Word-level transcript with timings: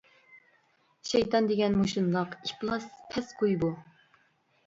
شەيتان 1.09 1.49
دېگەن 1.51 1.75
مۇشۇنداق 1.81 2.33
ئىپلاس 2.39 2.87
پەس 3.13 3.29
گۇي 3.43 3.53
بۇ! 3.65 3.69